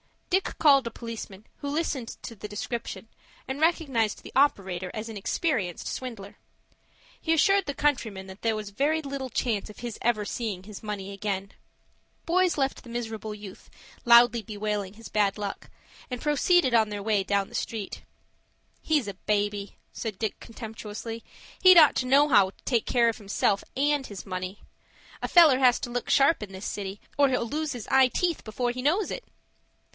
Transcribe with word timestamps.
Dick 0.31 0.57
called 0.57 0.87
a 0.87 0.91
policeman, 0.91 1.45
who 1.57 1.69
listened 1.69 2.07
to 2.23 2.35
the 2.35 2.47
description, 2.47 3.07
and 3.47 3.59
recognized 3.61 4.23
the 4.23 4.31
operator 4.35 4.89
as 4.95 5.09
an 5.09 5.17
experienced 5.17 5.87
swindler. 5.87 6.37
He 7.19 7.33
assured 7.33 7.65
the 7.65 7.73
countryman 7.75 8.25
that 8.27 8.41
there 8.41 8.55
was 8.55 8.69
very 8.69 9.01
little 9.03 9.29
chance 9.29 9.69
of 9.69 9.79
his 9.79 9.99
ever 10.01 10.25
seeing 10.25 10.63
his 10.63 10.81
money 10.81 11.11
again. 11.11 11.47
The 11.49 11.53
boys 12.25 12.57
left 12.57 12.81
the 12.81 12.89
miserable 12.89 13.35
youth 13.35 13.69
loudly 14.05 14.41
bewailing 14.41 14.93
his 14.95 15.09
bad 15.09 15.37
luck, 15.37 15.69
and 16.09 16.21
proceeded 16.21 16.73
on 16.73 16.89
their 16.89 17.03
way 17.03 17.23
down 17.23 17.49
the 17.49 17.53
street. 17.53 18.01
"He's 18.81 19.07
a 19.09 19.13
baby," 19.13 19.75
said 19.91 20.17
Dick, 20.17 20.39
contemptuously. 20.39 21.23
"He'd 21.61 21.77
ought 21.77 21.95
to 21.97 22.07
know 22.07 22.27
how 22.29 22.51
to 22.51 22.63
take 22.63 22.87
care 22.87 23.09
of 23.09 23.17
himself 23.17 23.63
and 23.77 24.07
his 24.07 24.25
money. 24.25 24.61
A 25.21 25.27
feller 25.27 25.59
has 25.59 25.77
to 25.81 25.91
look 25.91 26.09
sharp 26.09 26.41
in 26.41 26.53
this 26.53 26.65
city, 26.65 27.01
or 27.19 27.29
he'll 27.29 27.45
lose 27.47 27.73
his 27.73 27.87
eye 27.89 28.07
teeth 28.07 28.43
before 28.43 28.71
he 28.71 28.81
knows 28.81 29.11
it." 29.11 29.25